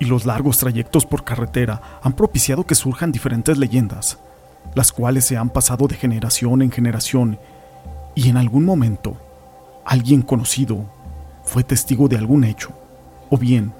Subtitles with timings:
[0.00, 4.18] y los largos trayectos por carretera han propiciado que surjan diferentes leyendas,
[4.74, 7.38] las cuales se han pasado de generación en generación
[8.16, 9.16] y en algún momento
[9.84, 10.86] alguien conocido
[11.44, 12.70] fue testigo de algún hecho,
[13.28, 13.72] o bien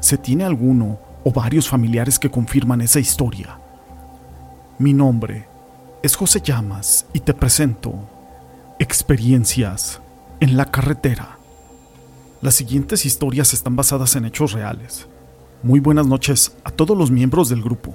[0.00, 3.58] se tiene alguno o varios familiares que confirman esa historia.
[4.78, 5.48] Mi nombre
[6.02, 7.94] es José Llamas y te presento
[8.78, 10.00] Experiencias
[10.40, 11.38] en la carretera.
[12.42, 15.06] Las siguientes historias están basadas en hechos reales.
[15.62, 17.94] Muy buenas noches a todos los miembros del grupo.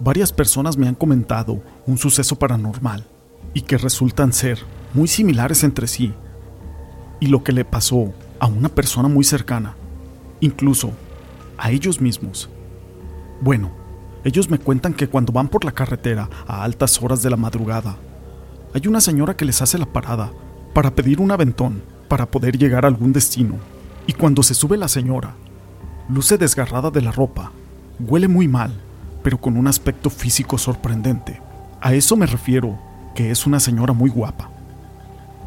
[0.00, 3.04] Varias personas me han comentado un suceso paranormal
[3.52, 4.60] y que resultan ser
[4.94, 6.12] muy similares entre sí
[7.20, 9.74] y lo que le pasó a una persona muy cercana,
[10.40, 10.92] incluso
[11.56, 12.48] a ellos mismos.
[13.40, 13.72] Bueno,
[14.24, 17.96] ellos me cuentan que cuando van por la carretera a altas horas de la madrugada,
[18.74, 20.30] hay una señora que les hace la parada
[20.74, 23.56] para pedir un aventón para poder llegar a algún destino.
[24.06, 25.34] Y cuando se sube la señora,
[26.08, 27.52] luce desgarrada de la ropa,
[28.00, 28.72] huele muy mal,
[29.22, 31.40] pero con un aspecto físico sorprendente.
[31.80, 32.78] A eso me refiero,
[33.14, 34.50] que es una señora muy guapa.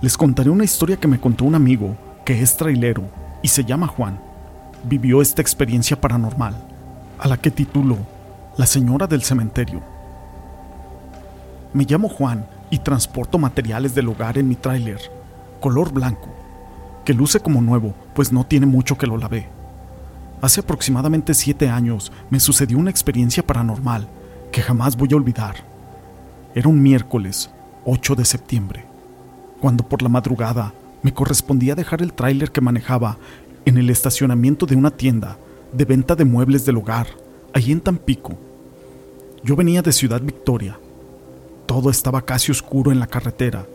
[0.02, 1.96] Les contaré una historia que me contó un amigo,
[2.26, 3.04] que es trailero,
[3.42, 4.20] y se llama Juan.
[4.84, 6.56] Vivió esta experiencia paranormal,
[7.20, 7.98] a la que titulo
[8.58, 9.82] La señora del cementerio.
[11.74, 15.00] Me llamo Juan y transporto materiales del hogar en mi tráiler,
[15.60, 16.42] color blanco
[17.06, 19.48] que luce como nuevo, pues no tiene mucho que lo lavé.
[20.42, 24.08] Hace aproximadamente siete años me sucedió una experiencia paranormal
[24.52, 25.56] que jamás voy a olvidar.
[26.56, 27.52] Era un miércoles,
[27.86, 28.86] 8 de septiembre,
[29.60, 33.18] cuando por la madrugada me correspondía dejar el tráiler que manejaba
[33.66, 35.38] en el estacionamiento de una tienda
[35.72, 37.08] de venta de muebles del hogar,
[37.54, 38.36] allí en Tampico.
[39.44, 40.78] Yo venía de Ciudad Victoria.
[41.68, 43.68] Todo estaba casi oscuro en la carretera.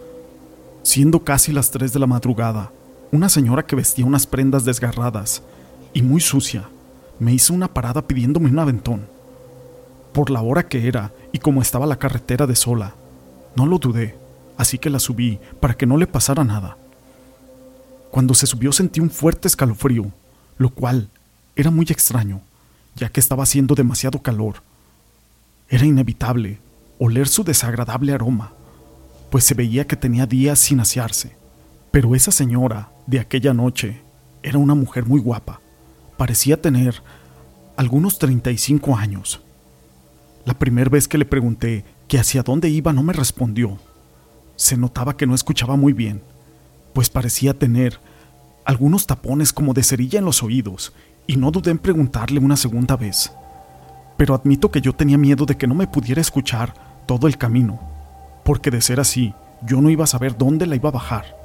[0.83, 2.73] Siendo casi las 3 de la madrugada,
[3.13, 5.43] una señora que vestía unas prendas desgarradas
[5.97, 6.69] y muy sucia
[7.19, 9.07] me hizo una parada pidiéndome un aventón.
[10.13, 12.95] Por la hora que era y como estaba la carretera de sola,
[13.57, 14.15] no lo dudé,
[14.59, 16.77] así que la subí para que no le pasara nada.
[18.11, 20.13] Cuando se subió sentí un fuerte escalofrío,
[20.59, 21.09] lo cual
[21.55, 22.43] era muy extraño,
[22.95, 24.57] ya que estaba haciendo demasiado calor.
[25.71, 26.59] Era inevitable
[26.99, 28.53] oler su desagradable aroma,
[29.31, 31.35] pues se veía que tenía días sin asearse.
[31.91, 34.03] Pero esa señora de aquella noche
[34.43, 35.63] era una mujer muy guapa.
[36.17, 37.03] Parecía tener
[37.77, 39.41] algunos 35 años.
[40.45, 43.79] La primera vez que le pregunté que hacia dónde iba no me respondió.
[44.57, 46.23] Se notaba que no escuchaba muy bien,
[46.95, 48.01] pues parecía tener
[48.65, 50.93] algunos tapones como de cerilla en los oídos,
[51.27, 53.33] y no dudé en preguntarle una segunda vez.
[54.17, 56.75] Pero admito que yo tenía miedo de que no me pudiera escuchar
[57.07, 57.79] todo el camino,
[58.45, 61.37] porque de ser así, yo no iba a saber dónde la iba a bajar.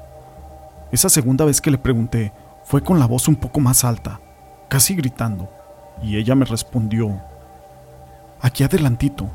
[0.90, 2.32] Esa segunda vez que le pregunté
[2.64, 4.20] fue con la voz un poco más alta,
[4.72, 5.50] casi gritando,
[6.02, 7.20] y ella me respondió,
[8.40, 9.28] aquí adelantito.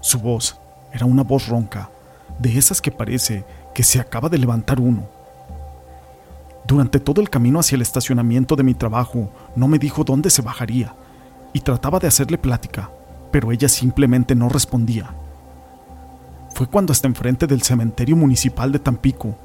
[0.00, 0.58] Su voz
[0.90, 1.90] era una voz ronca,
[2.38, 3.44] de esas que parece
[3.74, 5.06] que se acaba de levantar uno.
[6.66, 10.40] Durante todo el camino hacia el estacionamiento de mi trabajo no me dijo dónde se
[10.40, 10.94] bajaría,
[11.52, 12.90] y trataba de hacerle plática,
[13.30, 15.10] pero ella simplemente no respondía.
[16.54, 19.36] Fue cuando hasta enfrente del cementerio municipal de Tampico,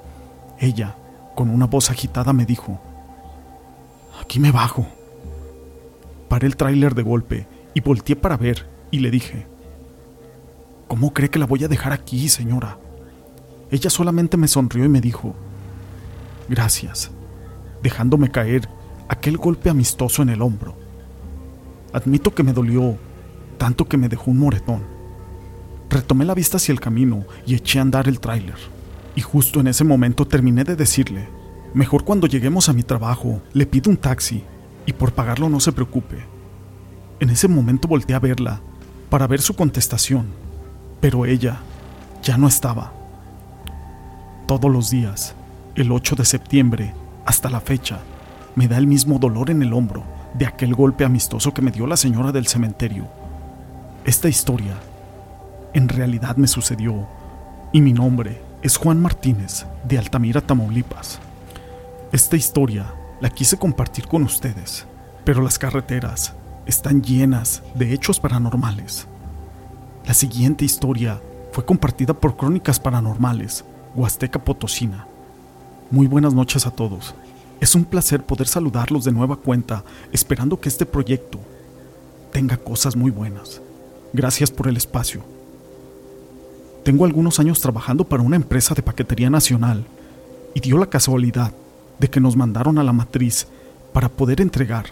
[0.59, 0.96] ella
[1.36, 2.80] con una voz agitada me dijo,
[4.22, 4.88] Aquí me bajo.
[6.29, 9.48] Paré el tráiler de golpe y volteé para ver y le dije,
[10.88, 12.77] ¿Cómo cree que la voy a dejar aquí, señora?
[13.71, 15.36] Ella solamente me sonrió y me dijo,
[16.48, 17.12] Gracias,
[17.81, 18.69] dejándome caer
[19.07, 20.75] aquel golpe amistoso en el hombro.
[21.94, 22.95] Admito que me dolió,
[23.57, 24.83] tanto que me dejó un moretón.
[25.89, 28.57] Retomé la vista hacia el camino y eché a andar el tráiler.
[29.15, 31.27] Y justo en ese momento terminé de decirle,
[31.74, 34.44] mejor cuando lleguemos a mi trabajo, le pido un taxi
[34.89, 36.18] y por pagarlo no se preocupe.
[37.19, 38.59] En ese momento volteé a verla
[39.12, 40.25] para ver su contestación,
[41.00, 41.59] pero ella
[42.24, 42.91] ya no estaba.
[44.47, 45.36] Todos los días,
[45.75, 48.00] el 8 de septiembre, hasta la fecha,
[48.56, 50.03] me da el mismo dolor en el hombro
[50.33, 53.07] de aquel golpe amistoso que me dio la señora del cementerio.
[54.06, 54.74] Esta historia
[55.75, 57.07] en realidad me sucedió
[57.71, 61.19] y mi nombre es Juan Martínez, de Altamira, Tamaulipas.
[62.12, 64.86] Esta historia la quise compartir con ustedes,
[65.25, 66.33] pero las carreteras
[66.66, 69.07] están llenas de hechos paranormales.
[70.06, 71.21] La siguiente historia
[71.51, 75.06] fue compartida por Crónicas Paranormales, Huasteca Potosina.
[75.92, 77.13] Muy buenas noches a todos.
[77.60, 79.83] Es un placer poder saludarlos de nueva cuenta,
[80.13, 81.39] esperando que este proyecto
[82.31, 83.62] tenga cosas muy buenas.
[84.13, 85.24] Gracias por el espacio.
[86.83, 89.86] Tengo algunos años trabajando para una empresa de paquetería nacional
[90.54, 91.51] y dio la casualidad
[92.00, 93.48] de que nos mandaron a la matriz
[93.94, 94.86] para poder entregar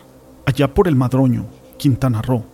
[0.46, 1.46] allá por el Madroño,
[1.78, 2.46] Quintana Roo.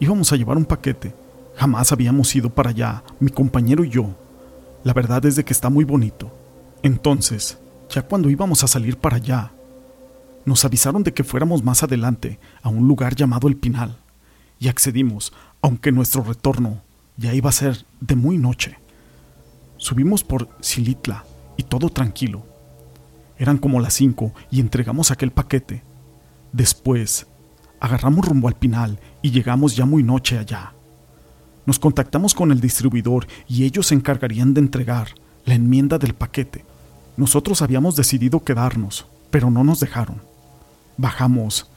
[0.00, 1.14] Íbamos a llevar un paquete.
[1.56, 4.14] Jamás habíamos ido para allá, mi compañero y yo.
[4.84, 6.30] La verdad es de que está muy bonito.
[6.82, 7.58] Entonces,
[7.88, 9.52] ya cuando íbamos a salir para allá,
[10.44, 13.96] nos avisaron de que fuéramos más adelante a un lugar llamado El Pinal,
[14.58, 16.82] y accedimos, aunque nuestro retorno
[17.16, 18.78] ya iba a ser de muy noche.
[19.76, 21.24] Subimos por Silitla
[21.56, 22.44] y todo tranquilo.
[23.38, 25.82] Eran como las cinco y entregamos aquel paquete.
[26.52, 27.26] Después,
[27.80, 30.72] agarramos rumbo al Pinal y llegamos ya muy noche allá.
[31.66, 35.08] Nos contactamos con el distribuidor y ellos se encargarían de entregar
[35.44, 36.64] la enmienda del paquete.
[37.16, 40.22] Nosotros habíamos decidido quedarnos, pero no nos dejaron.
[40.96, 41.68] Bajamos,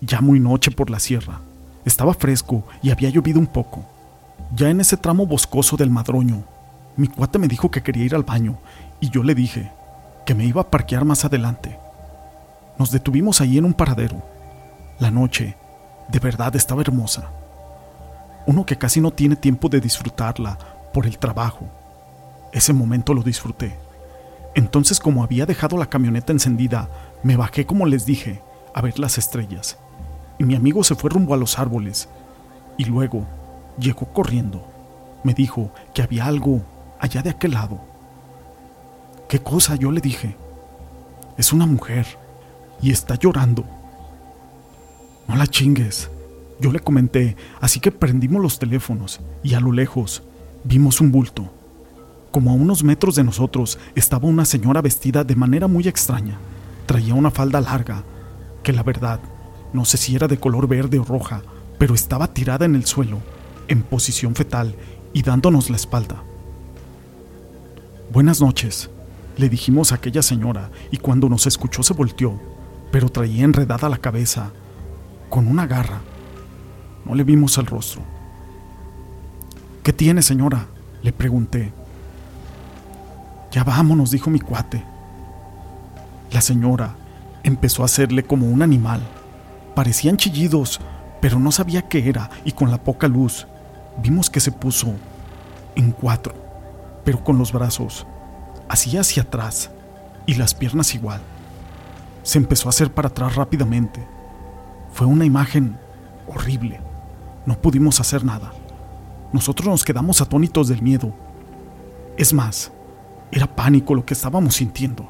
[0.00, 1.40] ya muy noche por la sierra.
[1.84, 3.84] Estaba fresco y había llovido un poco.
[4.54, 6.44] Ya en ese tramo boscoso del madroño,
[6.96, 8.58] mi cuate me dijo que quería ir al baño
[9.00, 9.70] y yo le dije
[10.24, 11.78] que me iba a parquear más adelante.
[12.78, 14.22] Nos detuvimos ahí en un paradero.
[14.98, 15.56] La noche,
[16.08, 17.30] de verdad, estaba hermosa.
[18.46, 20.58] Uno que casi no tiene tiempo de disfrutarla
[20.92, 21.66] por el trabajo.
[22.52, 23.76] Ese momento lo disfruté.
[24.54, 26.88] Entonces, como había dejado la camioneta encendida,
[27.22, 28.40] me bajé como les dije,
[28.74, 29.78] a ver las estrellas.
[30.38, 32.08] Y mi amigo se fue rumbo a los árboles.
[32.76, 33.26] Y luego
[33.78, 34.66] llegó corriendo.
[35.22, 36.62] Me dijo que había algo
[37.00, 37.93] allá de aquel lado.
[39.28, 39.76] ¿Qué cosa?
[39.76, 40.36] Yo le dije.
[41.36, 42.06] Es una mujer.
[42.80, 43.64] Y está llorando.
[45.28, 46.10] No la chingues.
[46.60, 50.22] Yo le comenté, así que prendimos los teléfonos y a lo lejos
[50.62, 51.50] vimos un bulto.
[52.30, 56.38] Como a unos metros de nosotros estaba una señora vestida de manera muy extraña.
[56.86, 58.04] Traía una falda larga,
[58.62, 59.20] que la verdad,
[59.72, 61.42] no sé si era de color verde o roja,
[61.78, 63.18] pero estaba tirada en el suelo,
[63.68, 64.74] en posición fetal
[65.12, 66.22] y dándonos la espalda.
[68.12, 68.90] Buenas noches,
[69.36, 72.40] le dijimos a aquella señora y cuando nos escuchó se volteó,
[72.92, 74.50] pero traía enredada la cabeza,
[75.28, 76.00] con una garra.
[77.04, 78.02] No le vimos el rostro.
[79.82, 80.66] ¿Qué tiene, señora?
[81.02, 81.72] Le pregunté.
[83.50, 84.84] Ya vámonos, dijo mi cuate.
[86.30, 86.94] La señora
[87.42, 89.02] empezó a hacerle como un animal.
[89.74, 90.80] Parecían chillidos,
[91.20, 93.46] pero no sabía qué era y con la poca luz
[94.02, 94.94] vimos que se puso
[95.74, 96.34] en cuatro,
[97.04, 98.06] pero con los brazos
[98.68, 99.70] así hacia atrás
[100.26, 101.20] y las piernas igual.
[102.22, 104.06] Se empezó a hacer para atrás rápidamente.
[104.92, 105.78] Fue una imagen
[106.26, 106.80] horrible.
[107.46, 108.52] No pudimos hacer nada.
[109.32, 111.12] Nosotros nos quedamos atónitos del miedo.
[112.16, 112.72] Es más,
[113.30, 115.08] era pánico lo que estábamos sintiendo.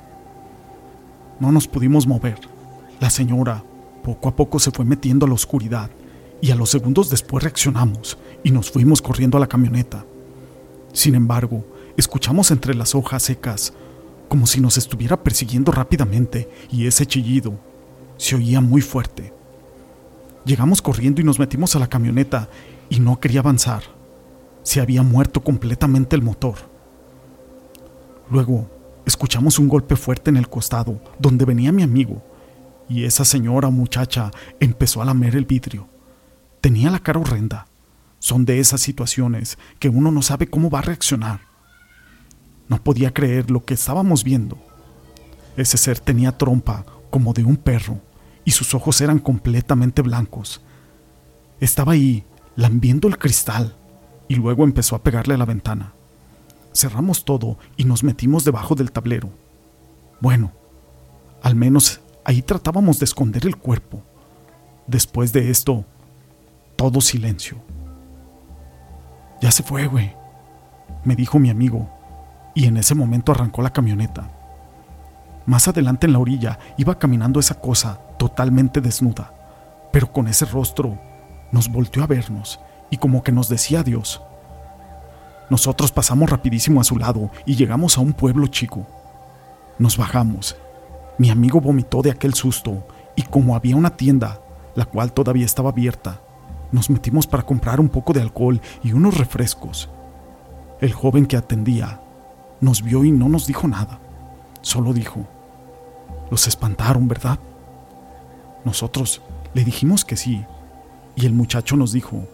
[1.38, 2.40] No nos pudimos mover.
[3.00, 3.62] La señora
[4.02, 5.90] poco a poco se fue metiendo a la oscuridad
[6.40, 10.04] y a los segundos después reaccionamos y nos fuimos corriendo a la camioneta.
[10.92, 11.64] Sin embargo,
[11.96, 13.72] escuchamos entre las hojas secas
[14.28, 17.54] como si nos estuviera persiguiendo rápidamente y ese chillido
[18.16, 19.32] se oía muy fuerte.
[20.44, 22.48] Llegamos corriendo y nos metimos a la camioneta
[22.88, 23.82] y no quería avanzar.
[24.62, 26.56] Se había muerto completamente el motor.
[28.30, 28.68] Luego,
[29.06, 32.22] escuchamos un golpe fuerte en el costado, donde venía mi amigo,
[32.88, 35.88] y esa señora muchacha empezó a lamer el vidrio.
[36.60, 37.66] Tenía la cara horrenda.
[38.18, 41.53] Son de esas situaciones que uno no sabe cómo va a reaccionar.
[42.68, 44.58] No podía creer lo que estábamos viendo.
[45.56, 48.00] Ese ser tenía trompa como de un perro
[48.44, 50.62] y sus ojos eran completamente blancos.
[51.60, 52.24] Estaba ahí,
[52.56, 53.76] lambiendo el cristal,
[54.28, 55.94] y luego empezó a pegarle a la ventana
[56.74, 59.30] cerramos todo y nos metimos debajo del tablero.
[60.20, 60.52] Bueno,
[61.42, 64.02] al menos ahí tratábamos de esconder el cuerpo.
[64.86, 65.84] Después de esto,
[66.76, 67.58] todo silencio.
[69.40, 70.12] Ya se fue, güey,
[71.04, 71.88] me dijo mi amigo,
[72.54, 74.30] y en ese momento arrancó la camioneta.
[75.46, 79.32] Más adelante en la orilla iba caminando esa cosa totalmente desnuda,
[79.92, 80.98] pero con ese rostro
[81.52, 84.22] nos volteó a vernos y como que nos decía adiós.
[85.50, 88.86] Nosotros pasamos rapidísimo a su lado y llegamos a un pueblo chico.
[89.78, 90.56] Nos bajamos.
[91.18, 94.40] Mi amigo vomitó de aquel susto y como había una tienda,
[94.74, 96.20] la cual todavía estaba abierta,
[96.72, 99.90] nos metimos para comprar un poco de alcohol y unos refrescos.
[100.80, 102.00] El joven que atendía
[102.60, 104.00] nos vio y no nos dijo nada.
[104.62, 105.26] Solo dijo,
[106.30, 107.38] los espantaron, ¿verdad?
[108.64, 109.20] Nosotros
[109.52, 110.44] le dijimos que sí
[111.16, 112.26] y el muchacho nos dijo,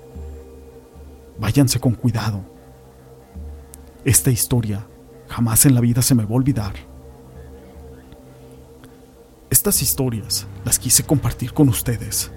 [1.38, 2.40] váyanse con cuidado.
[4.04, 4.86] Esta historia
[5.28, 6.74] jamás en la vida se me va a olvidar.
[9.50, 12.30] Estas historias las quise compartir con ustedes.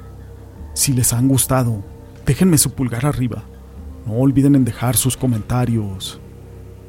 [0.73, 1.83] Si les han gustado,
[2.25, 3.43] déjenme su pulgar arriba.
[4.05, 6.19] No olviden en dejar sus comentarios.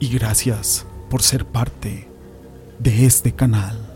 [0.01, 2.09] Y gracias por ser parte
[2.79, 3.94] de este canal.